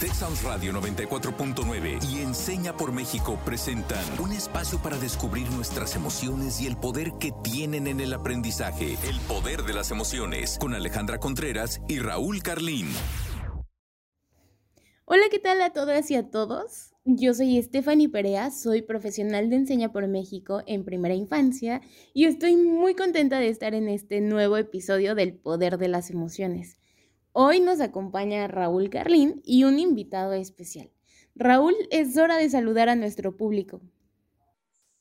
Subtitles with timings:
[0.00, 6.66] Texas Radio 94.9 y Enseña por México presentan un espacio para descubrir nuestras emociones y
[6.66, 8.98] el poder que tienen en el aprendizaje.
[9.08, 12.88] El poder de las emociones con Alejandra Contreras y Raúl Carlín.
[15.06, 16.92] Hola, ¿qué tal a todas y a todos?
[17.06, 21.80] Yo soy Stephanie Perea, soy profesional de Enseña por México en primera infancia
[22.12, 26.76] y estoy muy contenta de estar en este nuevo episodio del Poder de las Emociones.
[27.38, 30.90] Hoy nos acompaña Raúl Carlín y un invitado especial.
[31.34, 33.82] Raúl, es hora de saludar a nuestro público.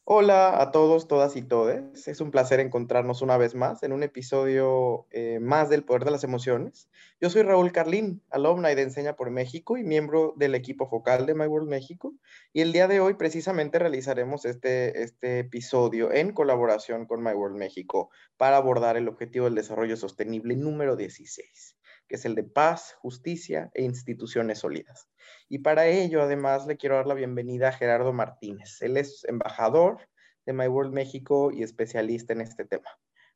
[0.04, 2.10] Hola a todos, todas y todes.
[2.10, 6.12] Es un placer encontrarnos una vez más en un episodio eh, más del Poder de
[6.12, 6.90] las Emociones.
[7.22, 11.36] Yo soy Raúl Carlín, alumna de Enseña por México y miembro del equipo focal de
[11.36, 12.16] My World México.
[12.52, 17.56] Y el día de hoy precisamente realizaremos este, este episodio en colaboración con My World
[17.56, 21.75] México para abordar el objetivo del desarrollo sostenible número 16
[22.08, 25.10] que es el de paz, justicia e instituciones sólidas.
[25.50, 28.82] Y para ello, además, le quiero dar la bienvenida a Gerardo Martínez.
[28.82, 30.08] Él es embajador
[30.46, 32.90] de My World México y especialista en este tema.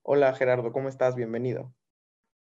[0.03, 1.15] Hola Gerardo, ¿cómo estás?
[1.15, 1.73] Bienvenido.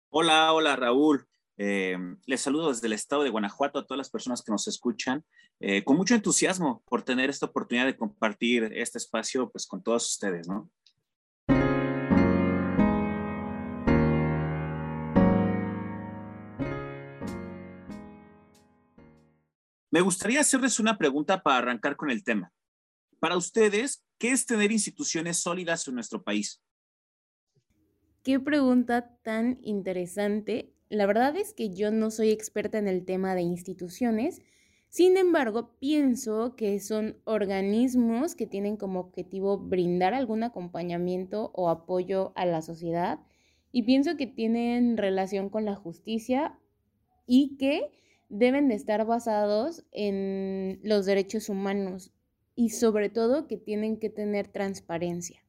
[0.09, 1.27] Hola, hola Raúl.
[1.57, 5.25] Eh, les saludo desde el estado de Guanajuato a todas las personas que nos escuchan,
[5.59, 10.09] eh, con mucho entusiasmo por tener esta oportunidad de compartir este espacio pues, con todos
[10.09, 10.69] ustedes, ¿no?
[19.91, 22.53] Me gustaría hacerles una pregunta para arrancar con el tema.
[23.19, 26.61] Para ustedes, ¿qué es tener instituciones sólidas en nuestro país?
[28.23, 30.73] Qué pregunta tan interesante.
[30.89, 34.41] La verdad es que yo no soy experta en el tema de instituciones,
[34.89, 42.33] sin embargo, pienso que son organismos que tienen como objetivo brindar algún acompañamiento o apoyo
[42.35, 43.19] a la sociedad
[43.71, 46.57] y pienso que tienen relación con la justicia
[47.27, 47.91] y que
[48.29, 52.13] deben de estar basados en los derechos humanos
[52.55, 55.43] y sobre todo que tienen que tener transparencia.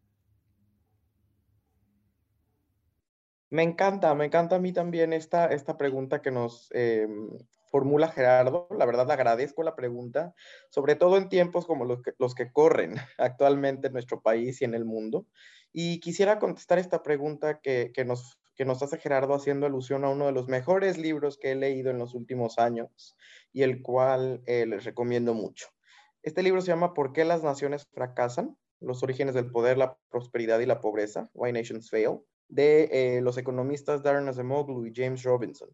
[3.51, 7.29] Me encanta, me encanta a mí también esta, esta pregunta que nos em,
[7.67, 8.69] formula Gerardo.
[8.71, 10.35] La verdad, agradezco la pregunta,
[10.71, 14.65] sobre todo en tiempos como los que, los que corren actualmente en nuestro país y
[14.65, 15.27] en el mundo.
[15.73, 20.11] Y quisiera contestar esta pregunta que, que nos que nos hace Gerardo haciendo alusión a
[20.11, 23.17] uno de los mejores libros que he leído en los últimos años
[23.55, 25.69] y el cual eh, les recomiendo mucho.
[26.23, 28.59] Este libro se llama ¿Por qué las naciones fracasan?
[28.79, 33.39] Los orígenes del poder, la prosperidad y la pobreza, Why Nations Fail, de eh, los
[33.39, 35.71] economistas Darren Acemoglu y James Robinson.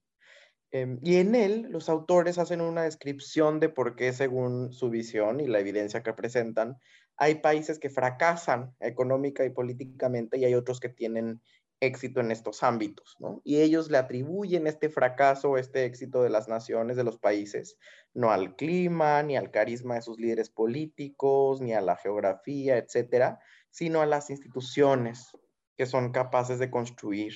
[0.70, 5.40] Em, y en él los autores hacen una descripción de por qué, según su visión
[5.40, 6.78] y la evidencia que presentan,
[7.16, 11.40] hay países que fracasan económica y políticamente y hay otros que tienen
[11.80, 13.42] éxito en estos ámbitos, ¿no?
[13.44, 17.78] Y ellos le atribuyen este fracaso, este éxito de las naciones, de los países,
[18.14, 23.40] no al clima, ni al carisma de sus líderes políticos, ni a la geografía, etcétera,
[23.70, 25.36] sino a las instituciones
[25.76, 27.34] que son capaces de construir,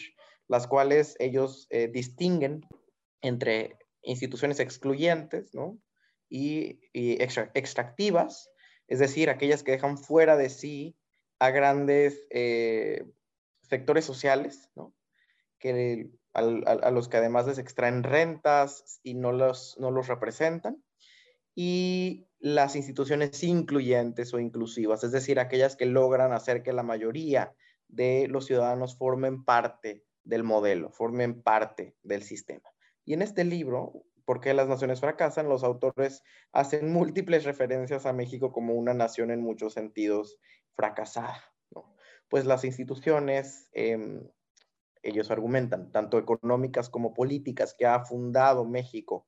[0.49, 2.63] las cuales ellos eh, distinguen
[3.21, 5.79] entre instituciones excluyentes, ¿no?
[6.31, 8.51] Y, extractivas,
[8.87, 10.97] es decir, aquellas que dejan fuera de sí
[11.41, 13.05] a grandes eh,
[13.71, 14.93] sectores sociales, ¿no?
[15.59, 20.83] que a, los que además les extraen rentas y no los, no los representan,
[21.55, 27.55] y las instituciones incluyentes o inclusivas, es decir, aquellas que logran hacer que la mayoría
[27.89, 32.69] de los ciudadanos formen parte del modelo, formen parte del sistema.
[33.05, 35.49] Y en este libro, ¿Por qué las naciones fracasan?
[35.49, 36.23] Los autores
[36.53, 40.39] hacen múltiples referencias a México como una nación en muchos sentidos
[40.77, 41.50] fracasada
[42.31, 44.27] pues las instituciones, em,
[45.03, 49.27] ellos argumentan, tanto económicas como políticas que ha fundado México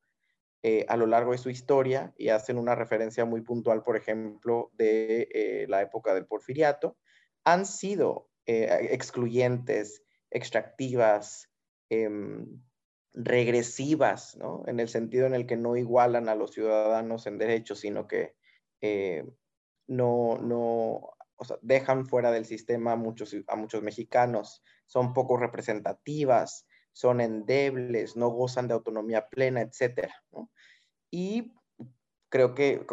[0.62, 4.70] eh, a lo largo de su historia y hacen una referencia muy puntual, por ejemplo,
[4.74, 6.96] de eh, la época del porfiriato,
[7.42, 11.50] han sido eh, excluyentes, extractivas,
[11.90, 12.62] em,
[13.14, 14.62] regresivas, ¿no?
[14.66, 18.36] En el sentido en el que no igualan a los ciudadanos en derechos, sino que
[19.86, 21.12] no, no
[21.60, 28.28] dejan fuera del sistema a muchos, a muchos mexicanos, son poco representativas, son endebles, no
[28.28, 30.10] gozan de autonomía plena, etc.
[31.10, 31.52] Y
[32.32, 32.86] creo que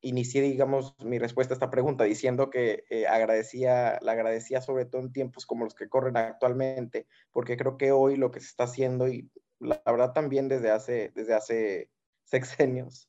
[0.00, 5.00] inicié, digamos, mi respuesta a esta pregunta diciendo que eh, agradecía, la agradecía sobre todo
[5.02, 8.64] en tiempos como los que corren actualmente, porque creo que hoy lo que se está
[8.64, 9.30] haciendo, y
[9.60, 11.90] la verdad también desde hace, desde hace
[12.24, 13.08] sexenios,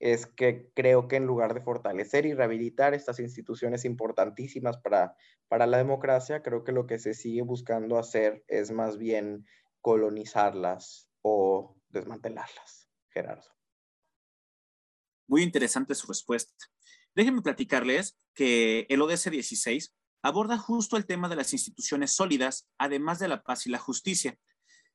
[0.00, 5.14] es que creo que en lugar de fortalecer y rehabilitar estas instituciones importantísimas para,
[5.46, 9.46] para la democracia, creo que lo que se sigue buscando hacer es más bien
[9.82, 12.88] colonizarlas o desmantelarlas.
[13.10, 13.46] Gerardo.
[15.28, 16.52] Muy interesante su respuesta.
[17.14, 23.18] Déjenme platicarles que el ODS 16 aborda justo el tema de las instituciones sólidas, además
[23.18, 24.38] de la paz y la justicia.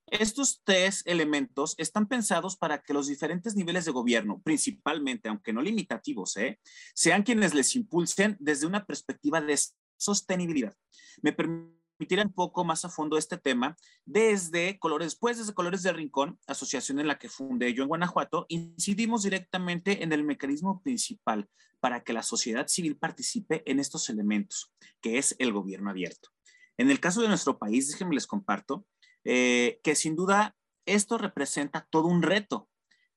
[0.07, 5.61] Estos tres elementos están pensados para que los diferentes niveles de gobierno, principalmente, aunque no
[5.61, 6.59] limitativos, ¿eh?
[6.93, 9.59] sean quienes les impulsen desde una perspectiva de
[9.97, 10.75] sostenibilidad.
[11.23, 13.75] Me permitirá un poco más a fondo este tema
[14.05, 18.45] desde Colores, después desde Colores del Rincón, asociación en la que fundé yo en Guanajuato,
[18.49, 21.49] incidimos directamente en el mecanismo principal
[21.79, 24.71] para que la sociedad civil participe en estos elementos,
[25.01, 26.29] que es el gobierno abierto.
[26.77, 28.85] En el caso de nuestro país, déjenme les comparto,
[29.25, 30.55] eh, que sin duda
[30.85, 32.69] esto representa todo un reto.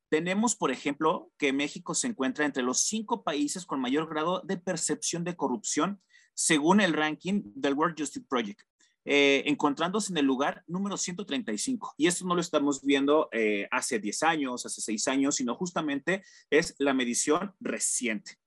[0.08, 4.56] Tenemos, por ejemplo, que México se encuentra entre los cinco países con mayor grado de
[4.56, 6.00] percepción de corrupción,
[6.34, 8.62] según el ranking del World Justice Project,
[9.04, 11.94] eh, encontrándose en el lugar número 135.
[11.98, 16.22] Y esto no lo estamos viendo eh, hace 10 años, hace 6 años, sino justamente
[16.48, 18.38] es la medición reciente.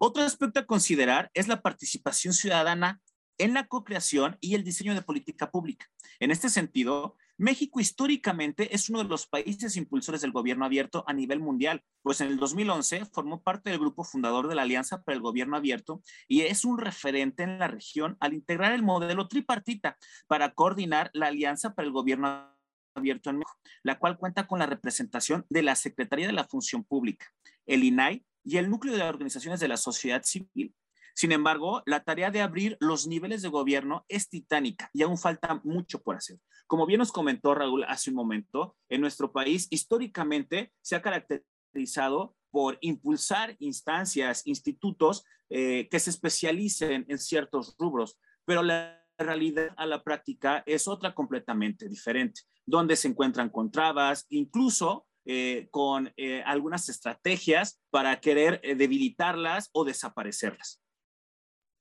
[0.00, 3.00] Otro aspecto a considerar es la participación ciudadana
[3.38, 5.86] en la co-creación y el diseño de política pública.
[6.20, 11.12] En este sentido, México históricamente es uno de los países impulsores del gobierno abierto a
[11.12, 15.16] nivel mundial, pues en el 2011 formó parte del grupo fundador de la Alianza para
[15.16, 19.98] el Gobierno Abierto y es un referente en la región al integrar el modelo tripartita
[20.26, 22.50] para coordinar la Alianza para el Gobierno
[22.94, 26.84] Abierto en México, la cual cuenta con la representación de la Secretaría de la Función
[26.84, 27.26] Pública,
[27.66, 30.74] el INAI y el núcleo de organizaciones de la sociedad civil
[31.16, 35.62] sin embargo, la tarea de abrir los niveles de gobierno es titánica y aún falta
[35.64, 36.38] mucho por hacer.
[36.66, 42.36] Como bien nos comentó Raúl hace un momento, en nuestro país históricamente se ha caracterizado
[42.50, 49.86] por impulsar instancias, institutos eh, que se especialicen en ciertos rubros, pero la realidad a
[49.86, 56.42] la práctica es otra completamente diferente, donde se encuentran con trabas, incluso eh, con eh,
[56.44, 60.82] algunas estrategias para querer debilitarlas o desaparecerlas.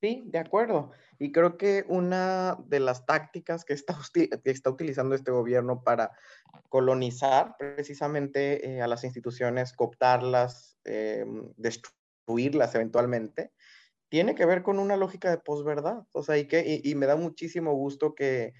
[0.05, 0.91] Sí, de acuerdo.
[1.17, 3.97] Y creo que una de las tácticas que está,
[4.69, 6.11] utilizando este gobierno para
[6.69, 11.25] colonizar precisamente eh, a las instituciones, cooptarlas, eh,
[11.57, 13.51] destruirlas eventualmente,
[14.07, 16.03] tiene que ver con una lógica de posverdad.
[16.11, 18.53] O sea, y, que, y, me da muchísimo gusto que,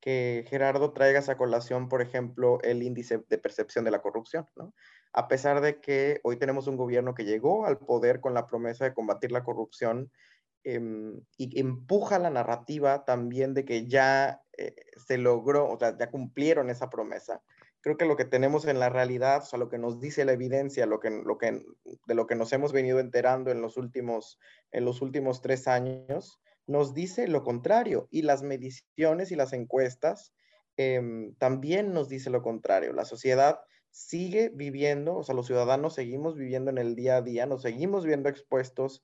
[0.00, 4.74] que Gerardo traiga esa colación, por ejemplo, el índice de percepción de la corrupción, ¿no?
[5.14, 8.84] A pesar de que hoy tenemos un gobierno que llegó al poder con la promesa
[8.84, 10.12] de combatir la corrupción,
[10.62, 14.74] Em, y empuja la narrativa también de que ya eh,
[15.06, 17.42] se logró, o sea, ya cumplieron esa promesa.
[17.80, 20.32] Creo que lo que tenemos en la realidad, o sea, lo que nos dice la
[20.32, 21.62] evidencia, lo que, lo que,
[22.06, 24.38] de lo que nos hemos venido enterando en los últimos,
[24.70, 28.06] en los últimos tres años, nos dice lo contrario.
[28.10, 30.34] Y las mediciones y las encuestas
[30.76, 32.92] em, también nos dice lo contrario.
[32.92, 33.60] La sociedad
[33.90, 38.04] sigue viviendo, o sea, los ciudadanos seguimos viviendo en el día a día, nos seguimos
[38.04, 39.02] viendo expuestos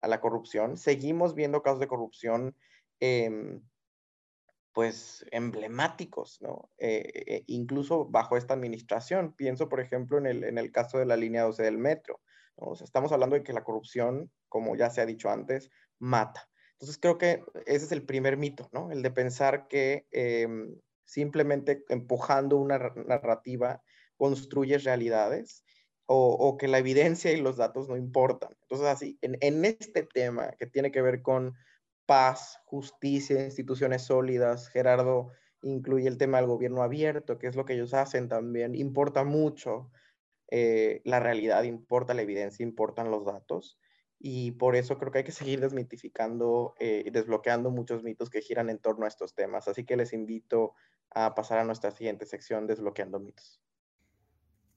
[0.00, 0.76] a la corrupción.
[0.76, 2.56] Seguimos viendo casos de corrupción,
[3.00, 3.62] em,
[4.72, 6.70] pues, emblemáticos, ¿no?
[6.78, 9.34] Eh, eh, incluso bajo esta administración.
[9.34, 12.20] Pienso, por ejemplo, en el, en el caso de la línea 12 del metro.
[12.82, 16.48] estamos hablando de que la corrupción, como ya se ha dicho antes, mata.
[16.72, 18.90] Entonces, creo que ese es el primer mito, ¿no?
[18.90, 23.82] El de pensar que em, simplemente empujando una narrativa
[24.16, 25.64] construyes realidades
[26.10, 28.56] o, que la evidencia y los datos no importan.
[28.62, 31.54] Entonces, así, en, este tema que tiene que ver con
[32.06, 35.28] paz, justicia, instituciones sólidas, Gerardo
[35.60, 39.90] incluye el tema del gobierno abierto, que es lo que ellos hacen también, importa mucho
[40.50, 43.78] eh, la realidad, importa la evidencia, importan los datos.
[44.18, 48.40] Y por eso creo que hay que seguir desmitificando eh, y desbloqueando muchos mitos que
[48.40, 49.68] giran en torno a estos temas.
[49.68, 50.74] Así que les invito
[51.10, 53.60] a pasar a nuestra siguiente sección, Desbloqueando mitos.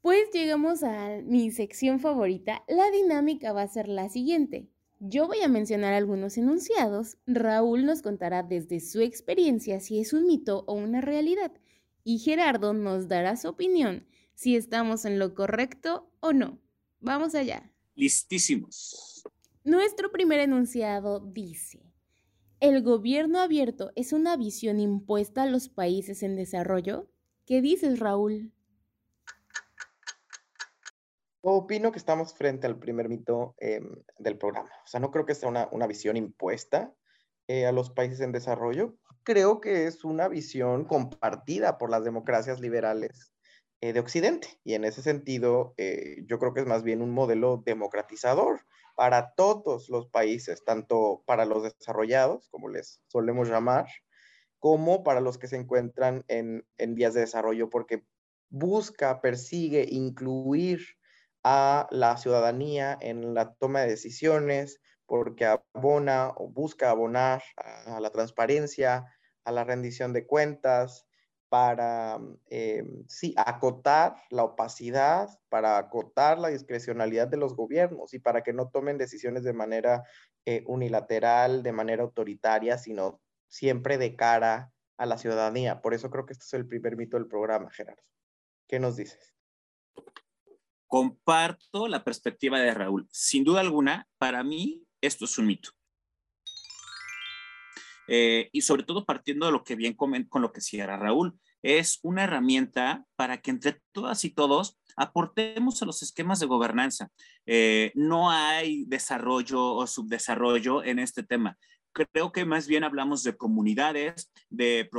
[0.01, 2.63] Pues llegamos a mi sección favorita.
[2.67, 4.67] La dinámica va a ser la siguiente.
[4.99, 10.27] Yo voy a mencionar algunos enunciados, Raúl nos contará desde su experiencia si es un
[10.27, 11.51] mito o una realidad
[12.03, 16.59] y Gerardo nos dará su opinión si estamos en lo correcto o no.
[16.99, 17.71] Vamos allá.
[17.95, 19.23] Listísimos.
[19.63, 21.81] Nuestro primer enunciado dice,
[22.59, 27.07] ¿el gobierno abierto es una visión impuesta a los países en desarrollo?
[27.45, 28.51] ¿Qué dices, Raúl?
[31.43, 34.69] Opino que estamos frente al primer mito em, del programa.
[34.85, 36.93] O sea, no creo que sea una, visión impuesta
[37.47, 38.95] eh, a los países en desarrollo.
[39.23, 43.33] Creo que es una visión compartida por las democracias liberales
[43.81, 44.59] eh, de Occidente.
[44.63, 48.61] Y en ese sentido, eh, yo creo que es más bien un modelo democratizador
[48.95, 53.87] para todos los países, tanto para los desarrollados, como les solemos llamar,
[54.59, 58.05] como para los que se encuentran en, en vías de desarrollo, porque
[58.51, 60.81] busca, persigue incluir
[61.43, 68.11] a la ciudadanía en la toma de decisiones, porque abona o busca abonar a, la
[68.11, 69.05] transparencia,
[69.43, 71.05] a la rendición de cuentas,
[71.49, 72.17] para,
[72.49, 78.53] eh, sí, acotar la opacidad, para acotar la discrecionalidad de los gobiernos y para que
[78.53, 80.03] no tomen decisiones de manera
[80.45, 83.19] eh, unilateral, de manera autoritaria, sino
[83.49, 85.81] siempre de cara a la ciudadanía.
[85.81, 88.01] Por eso creo que este es el primer mito del programa, Gerardo.
[88.67, 89.35] ¿Qué nos dices?
[90.91, 93.07] Comparto la perspectiva de Raúl.
[93.11, 95.69] Sin duda alguna, para mí esto es un mito.
[98.09, 101.99] Eh, y sobre todo partiendo de lo que bien con lo que decía Raúl, es
[102.03, 107.09] una herramienta para que entre todas y todos aportemos a los esquemas de gobernanza.
[107.45, 111.57] Eh, no hay desarrollo o subdesarrollo en este tema.
[111.93, 114.89] Creo que más bien hablamos de comunidades, de,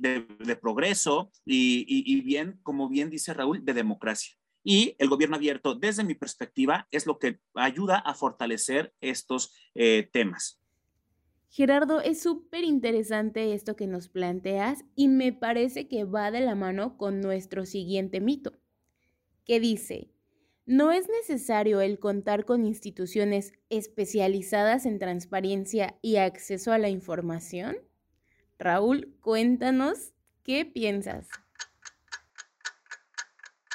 [0.00, 4.36] de, progreso y, y bien, como bien dice Raúl, de democracia.
[4.62, 10.08] Y el gobierno abierto, desde mi perspectiva, es lo que ayuda a fortalecer estos eh,
[10.12, 10.60] temas.
[11.48, 16.54] Gerardo, es súper interesante esto que nos planteas y me parece que va de la
[16.54, 18.52] mano con nuestro siguiente mito,
[19.44, 20.12] que dice,
[20.64, 27.76] no es necesario el contar con instituciones especializadas en transparencia y acceso a la información.
[28.56, 30.12] Raúl, cuéntanos,
[30.44, 31.26] ¿qué piensas?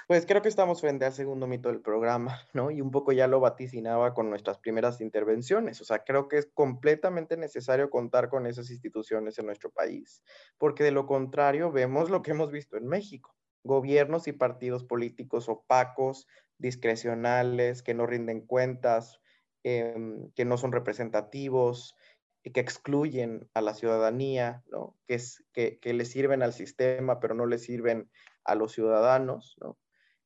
[0.08, 2.70] Pues creo que estamos frente al segundo mito del programa, ¿no?
[2.70, 5.82] Y un poco ya lo vaticinaba con nuestras primeras intervenciones.
[5.82, 10.22] O sea, creo que es completamente necesario contar con esas instituciones en nuestro país,
[10.60, 13.36] porque de lo contrario vemos lo que hemos visto en México.
[13.64, 16.28] Gobiernos y partidos políticos opacos,
[16.60, 19.20] discrecionales, que no rinden cuentas,
[19.64, 21.96] em, que no son representativos,
[22.44, 24.96] que excluyen a la ciudadanía, ¿no?
[25.08, 28.12] Que, es, que le sirven al sistema, pero no le sirven
[28.44, 29.80] a los ciudadanos, ¿no?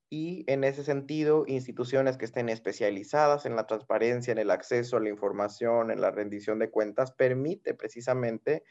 [0.10, 5.00] Y en ese sentido, instituciones que estén especializadas en la transparencia, en el acceso a
[5.00, 8.64] la información, en la rendición de cuentas, permite precisamente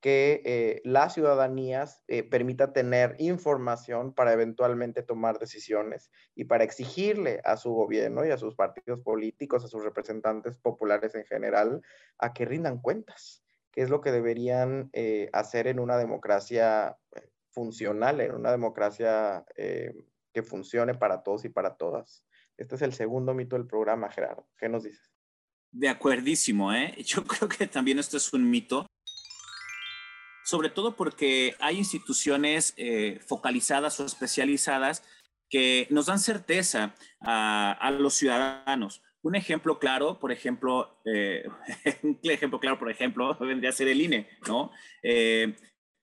[0.00, 7.40] que eh, las ciudadanías eh, permita tener información para eventualmente tomar decisiones y para exigirle
[7.44, 11.82] a su gobierno y a sus partidos políticos, a sus representantes populares en general,
[12.18, 16.96] a que rindan cuentas, que es lo que deberían eh, hacer en una democracia
[17.50, 19.44] funcional, en una democracia
[20.36, 22.22] que funcione para todos y para todas.
[22.58, 24.46] Este es el segundo mito del programa, Gerardo.
[24.58, 25.10] ¿Qué nos dices?
[25.72, 26.94] De acuerdísimo, ¿eh?
[27.06, 28.86] Yo creo que también esto es un mito,
[30.44, 35.02] sobre todo porque hay instituciones eh, focalizadas o especializadas
[35.48, 39.02] que nos dan certeza a, los ciudadanos.
[39.22, 41.48] Un ejemplo claro, por ejemplo, eh,
[42.02, 44.70] un ejemplo claro, por ejemplo, vendría a ser el INE, ¿no?
[45.02, 45.56] Eh,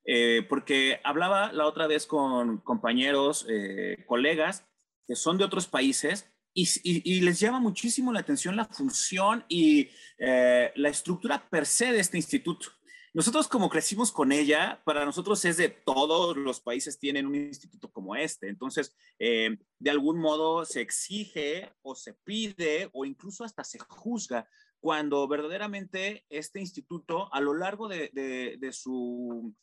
[0.06, 4.66] eh, porque hablaba la otra vez con compañeros, eh, colegas
[5.08, 10.72] que son de otros países y, les llama muchísimo la atención la función y eh,
[10.76, 12.70] la estructura per se de este instituto.
[13.14, 17.92] Nosotros como crecimos con ella, para nosotros es de todos los países tienen un instituto
[17.92, 18.50] como este.
[18.50, 24.48] Entonces, de algún modo se exige o se pide o incluso hasta se juzga
[24.84, 29.56] cuando verdaderamente este instituto a lo largo de, su,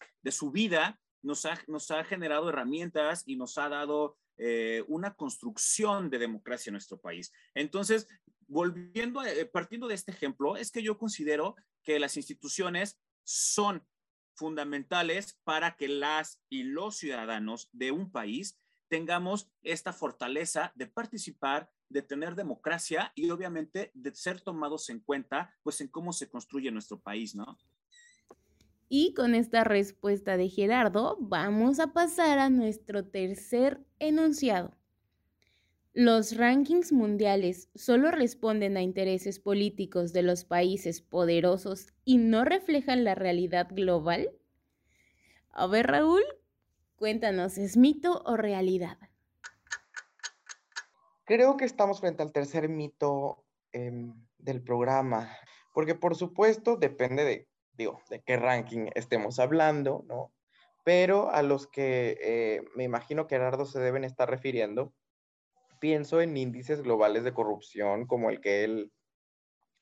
[0.51, 6.73] vida nos ha, generado herramientas y nos ha dado eh, una construcción de democracia en
[6.73, 7.35] nuestro país.
[7.55, 8.09] Entonces,
[8.47, 13.87] volviendo, eh, partiendo de este ejemplo, es que yo considero que las instituciones son
[14.35, 18.59] fundamentales para que las y los ciudadanos de un país
[18.89, 25.55] tengamos esta fortaleza de participar, de tener democracia y obviamente de ser tomados en cuenta
[25.63, 27.59] pues en cómo se construye nuestro país, ¿no?
[28.89, 34.73] Y con esta respuesta de Gerardo, vamos a pasar a nuestro tercer enunciado.
[35.93, 43.03] ¿Los rankings mundiales solo responden a intereses políticos de los países poderosos y no reflejan
[43.03, 44.31] la realidad global?
[45.51, 46.23] A ver, Raúl,
[46.95, 48.99] cuéntanos, ¿es mito o realidad?
[51.31, 55.31] Creo que estamos frente al tercer mito em, del programa,
[55.73, 60.33] porque por supuesto depende de, digo, de qué ranking estemos hablando, ¿no?
[60.83, 64.93] Pero a los que eh, me imagino que Gerardo se deben estar refiriendo,
[65.79, 68.91] pienso en índices globales de corrupción como el que él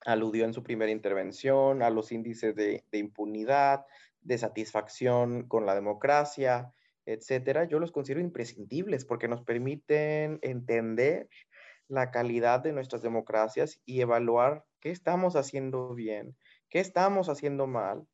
[0.05, 3.87] aludió en su primera intervención, a los índices de, de impunidad,
[4.21, 6.75] de satisfacción con la democracia,
[7.09, 11.29] etcétera, yo los considero imprescindibles porque nos permiten entender
[11.88, 16.37] la calidad de nuestras democracias y evaluar qué estamos haciendo bien,
[16.69, 18.07] qué estamos haciendo mal,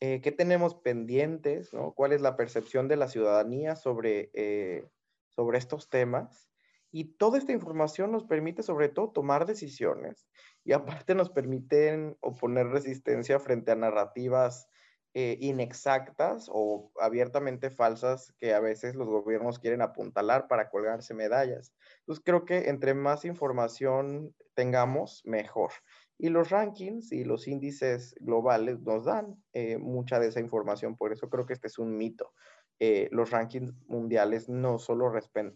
[0.00, 1.92] eh, qué tenemos pendientes, ¿no?
[1.92, 4.88] cuál es la percepción de la ciudadanía sobre, eh,
[5.28, 6.48] sobre estos temas
[6.92, 10.26] Y toda esta información nos permite sobre todo tomar decisiones
[10.64, 14.66] y aparte nos permiten oponer resistencia frente a narrativas
[15.12, 21.74] eh, inexactas o abiertamente falsas que a veces los gobiernos quieren apuntalar para colgarse medallas.
[22.00, 25.72] Entonces creo que entre más información tengamos, mejor.
[26.16, 31.12] Y los rankings y los índices globales nos dan eh, mucha de esa información, por
[31.12, 32.32] eso creo que este es un mito.
[32.78, 35.12] Eh, los rankings mundiales no solo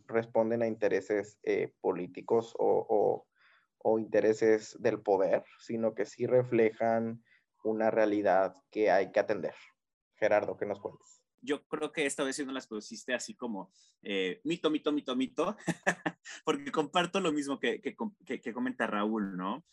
[0.08, 1.38] responden a intereses
[1.80, 3.24] políticos o,
[3.78, 7.22] o intereses del poder, sino que sí reflejan
[7.64, 9.54] una realidad que hay que atender.
[10.16, 11.22] Gerardo, ¿qué nos cuentas?
[11.40, 13.70] Yo creo que esta vez sí no las pusiste así como
[14.02, 15.56] eh, mito, mito, mito, mito,
[16.44, 19.64] porque comparto lo mismo que, que, comenta Raúl, ¿no?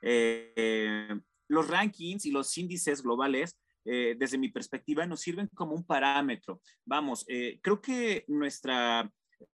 [0.00, 1.08] Eh,
[1.48, 6.62] los rankings y los índices globales eh, desde mi perspectiva, nos sirven como un parámetro.
[6.86, 7.26] Vamos,
[7.60, 9.10] creo que nuestra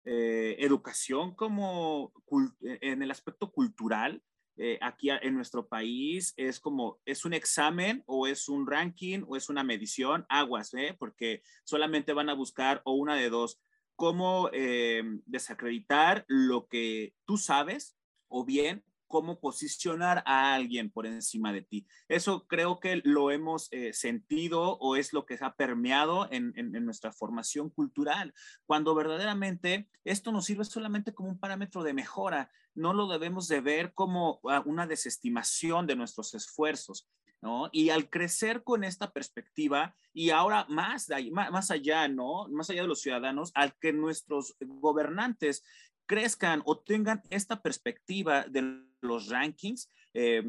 [0.04, 2.12] educación como
[2.60, 4.22] en el aspecto cultural
[4.58, 9.36] eh, aquí en nuestro país es como, es un examen o es un ranking o
[9.36, 10.96] es una medición, aguas, ¿eh?
[10.98, 13.60] porque solamente van a buscar o una de dos,
[13.94, 17.96] cómo eh, desacreditar lo que tú sabes
[18.26, 21.86] o bien cómo posicionar a alguien por encima de ti.
[22.08, 26.52] Eso creo que lo hemos eh, sentido o es lo que se ha permeado en,
[26.84, 28.34] nuestra formación cultural,
[28.66, 33.60] cuando verdaderamente esto nos sirve solamente como un parámetro de mejora, no lo debemos de
[33.60, 37.08] ver como ah, una desestimación de nuestros esfuerzos.
[37.40, 37.68] ¿No?
[37.70, 42.48] Y al crecer con esta perspectiva y ahora más, más allá, ¿no?
[42.48, 45.62] Más allá de los ciudadanos, al que nuestros gobernantes
[46.08, 50.42] crezcan o tengan esta perspectiva de los rankings, eh,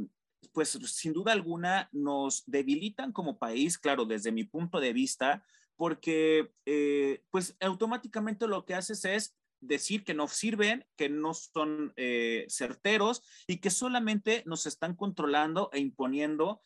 [0.53, 5.43] pues sin duda alguna nos debilitan como país, claro, desde mi punto de vista,
[5.75, 11.93] porque eh, pues automáticamente lo que haces es decir que no sirven, que no son
[11.97, 16.61] eh, certeros y que solamente nos están controlando e imponiendo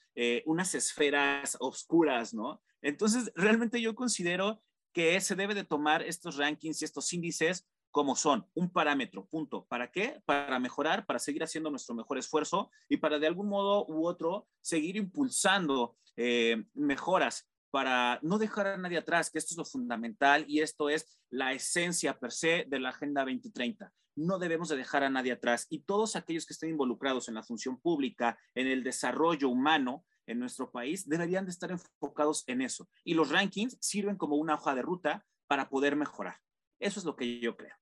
[0.46, 2.62] unas esferas oscuras, ¿no?
[2.84, 4.62] Entonces, realmente yo considero
[4.94, 9.68] que se debe de tomar estos rankings y estos índices como son un parámetro, punto.
[9.68, 10.20] ¿Para qué?
[10.26, 14.48] Para mejorar, para seguir haciendo nuestro mejor esfuerzo y para de algún modo u otro
[14.62, 20.44] seguir impulsando eh, mejoras para no dejar a nadie atrás, que esto es lo fundamental
[20.48, 23.94] y esto es la esencia per se de la Agenda 2030.
[24.16, 27.44] No debemos de dejar a nadie atrás y todos aquellos que estén involucrados en la
[27.44, 32.90] función pública, en el desarrollo humano, en nuestro país deberían de estar enfocados en eso.
[33.04, 36.40] Y los rankings sirven como una hoja de ruta para poder mejorar.
[36.80, 37.76] Eso es lo que yo creo.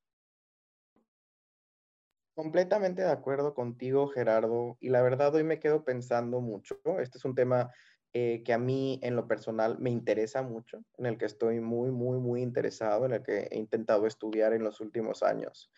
[2.33, 4.77] Completamente de acuerdo contigo, Gerardo.
[4.79, 6.79] Y la verdad, hoy me quedo pensando mucho.
[6.99, 7.71] Este es un tema
[8.13, 11.91] eh, que a mí en lo personal me interesa mucho, en el que estoy muy,
[11.91, 15.71] muy, muy interesado, en el que he intentado estudiar en los últimos años,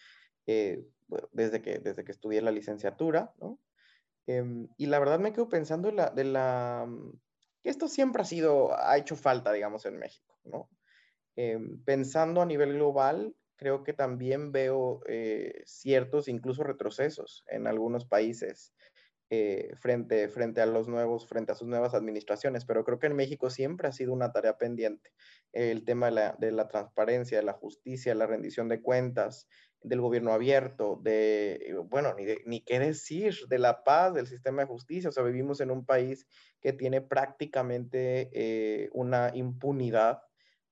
[0.47, 0.83] eh,
[1.31, 3.59] desde, que, desde que estudié la licenciatura, ¿no?
[4.25, 7.19] Em, y la verdad me quedo pensando la, de la, mm,
[7.61, 10.69] que esto siempre ha sido, ha hecho falta, digamos, en México, ¿no?
[11.35, 18.03] Em, pensando a nivel global, creo que también veo eh, ciertos, incluso retrocesos en algunos
[18.03, 18.73] países
[19.29, 23.15] eh, frente, frente a los nuevos, frente a sus nuevas administraciones, pero creo que en
[23.15, 25.11] México siempre ha sido una tarea pendiente
[25.53, 29.47] el tema de la, transparencia, de la justicia, la rendición de cuentas,
[29.81, 34.67] del gobierno abierto, de, bueno, ni, ni qué decir, de la paz, del sistema de
[34.67, 35.09] justicia.
[35.09, 36.27] O sea, vivimos en un país
[36.59, 40.21] que tiene prácticamente eh, una impunidad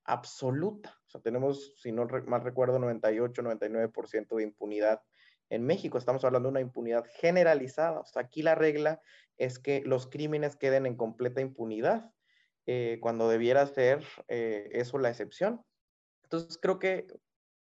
[0.05, 0.99] absoluta.
[1.07, 5.01] O sea, tenemos, si no mal recuerdo, 98, 99% de impunidad
[5.49, 5.97] en México.
[5.97, 7.99] Estamos hablando de una impunidad generalizada.
[7.99, 9.01] O sea, aquí la regla
[9.37, 12.11] es que los crímenes queden en completa impunidad,
[12.67, 15.63] eh, cuando debiera ser eh, eso la excepción.
[16.23, 17.07] Entonces, creo que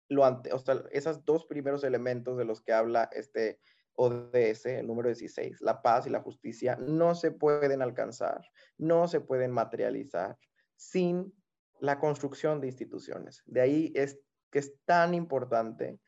[0.07, 3.59] lo ante, o esos dos primeros elementos de los que habla este
[3.93, 8.41] ODS, el número 16, la paz y la justicia, no se pueden alcanzar,
[8.77, 10.37] no se pueden materializar
[10.75, 11.33] sin
[11.81, 13.43] la construcción de instituciones.
[13.45, 14.19] De ahí es
[14.51, 15.99] que es tan importante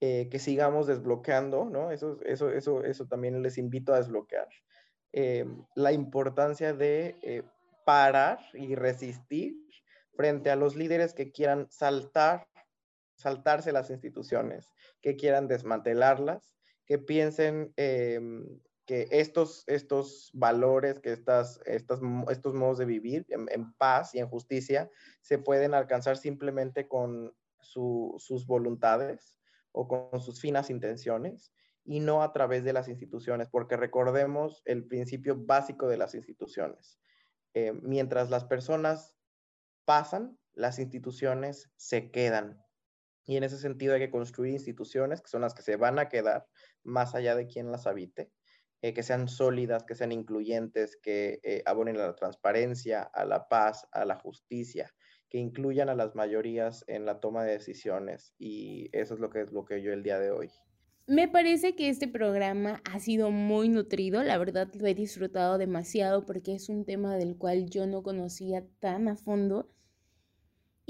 [0.00, 1.92] eh, que sigamos desbloqueando, ¿no?
[1.92, 4.48] Eso, eso, eso, eso también les invito a desbloquear.
[5.12, 7.42] Eh, la importancia de eh,
[7.84, 9.56] parar y resistir
[10.14, 12.48] frente a los líderes que quieran saltar,
[13.14, 14.66] saltarse las instituciones,
[15.00, 16.54] que quieran desmantelarlas,
[16.86, 18.60] que piensen em,
[18.90, 24.26] que estos, estos valores, que estas, estas, estos modos de vivir en, paz y en
[24.26, 29.38] justicia se pueden alcanzar simplemente con sus voluntades
[29.70, 31.52] o con sus finas intenciones
[31.84, 36.98] y no a través de las instituciones, porque recordemos el principio básico de las instituciones.
[37.54, 39.16] Eh, mientras las personas
[39.84, 42.60] pasan, las instituciones se quedan.
[43.24, 46.08] Y en ese sentido hay que construir instituciones que son las que se van a
[46.08, 46.48] quedar
[46.82, 48.32] más allá de quien las habite,
[48.82, 53.48] eh, que sean sólidas, que sean incluyentes, que eh, abonen a la transparencia, a la
[53.48, 54.94] paz, a la justicia,
[55.28, 58.34] que incluyan a las mayorías en la toma de decisiones.
[58.38, 60.50] Y eso es lo que es lo que yo el día de hoy.
[61.06, 66.24] Me parece que este programa ha sido muy nutrido, la verdad lo he disfrutado demasiado
[66.24, 69.68] porque es un tema del cual yo no conocía tan a fondo.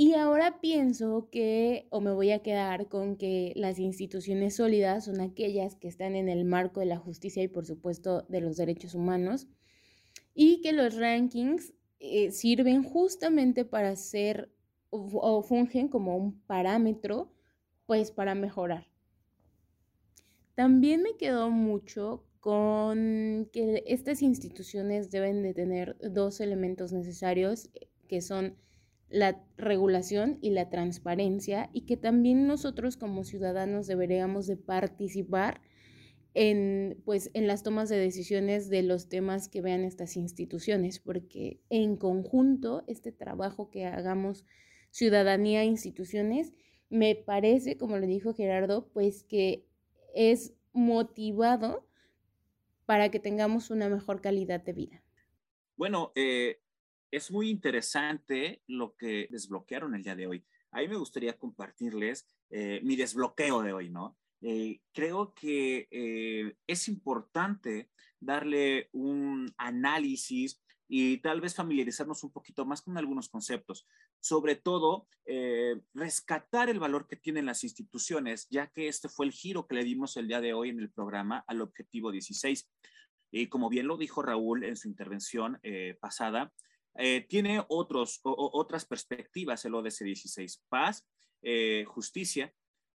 [0.03, 5.21] Y ahora pienso que, o me voy a quedar con que las instituciones sólidas son
[5.21, 8.95] aquellas que están en el marco de la justicia y por supuesto de los derechos
[8.95, 9.47] humanos,
[10.33, 14.51] y que los rankings eh, sirven justamente para ser
[14.89, 17.31] o fungen como un parámetro,
[17.85, 18.87] pues para mejorar.
[20.55, 27.91] También me quedó mucho con que estas instituciones deben de tener dos elementos necesarios, eh,
[28.09, 28.57] que son
[29.11, 35.61] la regulación y la transparencia, y que también nosotros como ciudadanos deberíamos de participar
[36.33, 41.61] en, pues, en las tomas de decisiones de los temas que vean estas instituciones, porque
[41.71, 44.47] en conjunto este trabajo que hagamos
[44.91, 46.53] ciudadanía e instituciones,
[46.89, 49.67] me parece, como lo dijo Gerardo, pues que
[50.15, 51.87] es motivado
[52.87, 55.03] para que tengamos una mejor calidad de vida.
[55.77, 56.61] Bueno, eh,
[57.11, 60.45] es muy interesante lo que desbloquearon el día de hoy.
[60.73, 64.17] A mí me gustaría compartirles eh, mi desbloqueo de hoy, ¿no?
[64.43, 72.83] Eh, creo que es importante darle un análisis y tal vez familiarizarnos un poquito más
[72.83, 73.87] con algunos conceptos.
[74.19, 79.33] Sobre todo, eh, rescatar el valor que tienen las instituciones, ya que este fue el
[79.33, 82.69] giro que le dimos el día de hoy en el programa al objetivo 16.
[83.31, 86.53] Y como bien lo dijo Raúl en su intervención eh, pasada,
[86.97, 91.07] eh, tiene otros, otras perspectivas el ODS 16, paz,
[91.87, 92.53] justicia,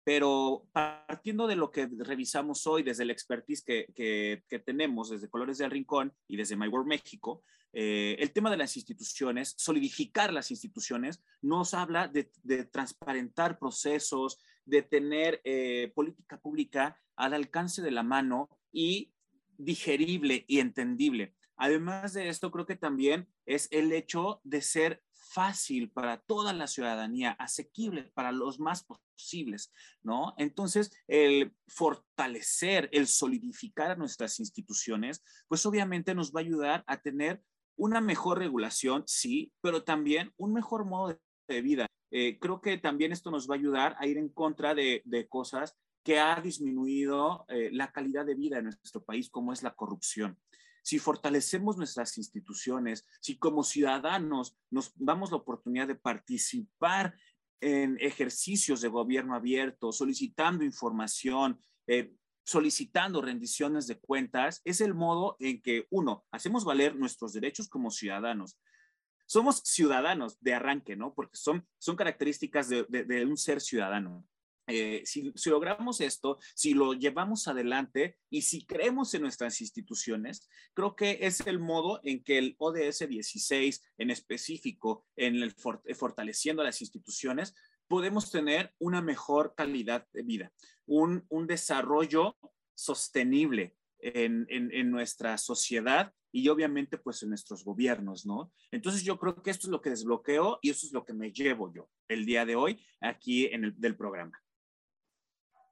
[0.05, 5.59] pero partiendo de lo que revisamos hoy, desde la expertise que, que, tenemos desde Colores
[5.59, 10.51] del Rincón y desde My World México, eh, el tema de las instituciones, solidificar las
[10.51, 12.31] instituciones, nos habla de,
[12.67, 19.13] transparentar procesos, de tener eh, política pública al alcance de la mano y
[19.57, 21.35] digerible y entendible.
[21.57, 26.67] Además de esto, creo que también es el hecho de ser fácil para toda la
[26.67, 30.35] ciudadanía, asequible para los más posibles, ¿no?
[30.37, 37.01] Entonces, el fortalecer, el solidificar a nuestras instituciones, pues obviamente nos va a ayudar a
[37.01, 37.43] tener
[37.77, 41.87] una mejor regulación, sí, pero también un mejor modo de vida.
[42.11, 45.75] Eh, creo que también esto nos va a ayudar a ir en contra de, cosas
[46.05, 50.39] que ha disminuido eh, la calidad de vida en nuestro país, como es la corrupción
[50.83, 57.15] si fortalecemos nuestras instituciones, si como ciudadanos nos damos la oportunidad de participar
[57.61, 62.13] en ejercicios de gobierno abierto, solicitando información, eh,
[62.45, 67.93] solicitando rendiciones de cuentas, es el modo en que, uno, hacemos valer nuestros derechos como
[67.93, 68.59] ciudadanos.
[69.27, 71.15] Somos ciudadanos de arranque, ¿no?
[71.15, 74.27] Porque son, son características de un ser ciudadano.
[74.69, 80.95] Eh, si, logramos esto, si lo llevamos adelante y si creemos en nuestras instituciones, creo
[80.95, 86.63] que es el modo en que el ODS 16 en específico, en el eh, fortaleciendo
[86.63, 87.55] las instituciones,
[87.89, 90.53] podemos tener una mejor calidad de vida,
[90.87, 92.37] un, desarrollo
[92.75, 98.51] sostenible en, en, nuestra sociedad y obviamente pues en nuestros gobiernos, ¿no?
[98.71, 101.33] Entonces yo creo que esto es lo que desbloqueo y eso es lo que me
[101.33, 104.43] llevo yo el día de hoy aquí en el del programa.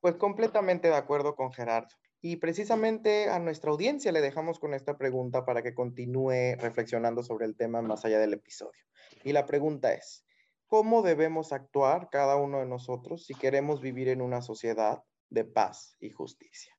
[0.00, 1.94] Pues completamente de acuerdo con Gerardo.
[2.22, 7.46] Y precisamente a nuestra audiencia le dejamos con esta pregunta para que continúe reflexionando sobre
[7.46, 8.82] el tema más allá del episodio.
[9.24, 10.24] Y la pregunta es,
[10.66, 15.96] ¿cómo debemos actuar cada uno de nosotros si queremos vivir en una sociedad de paz
[15.98, 16.74] y justicia?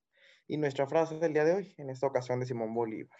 [0.47, 3.19] Y nuestra frase del día de hoy, en esta ocasión de Simón Bolívar.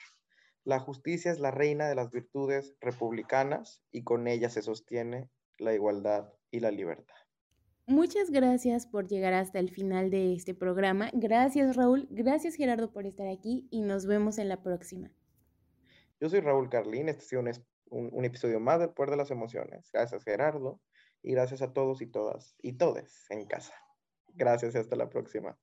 [0.64, 5.74] La justicia es la reina de las virtudes republicanas y con ella se sostiene la
[5.74, 7.16] igualdad y la libertad.
[7.88, 11.10] Muchas gracias por llegar hasta el final de este programa.
[11.14, 15.12] Gracias Raúl, gracias Gerardo por estar aquí y nos vemos en la próxima.
[16.20, 17.44] Yo soy Raúl Carlín, este ha sido
[17.90, 19.90] un, episodio más del Poder de las Emociones.
[19.92, 20.80] Gracias Gerardo
[21.24, 23.74] y gracias a todos y todas y todes en casa.
[24.36, 25.58] Gracias y hasta la próxima.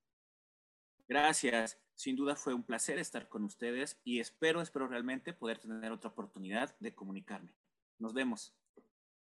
[1.09, 1.81] Gracias.
[1.95, 6.11] Sin duda fue un placer estar con ustedes y espero, espero realmente poder tener otra
[6.11, 7.55] oportunidad de comunicarme.
[7.99, 8.58] Nos vemos.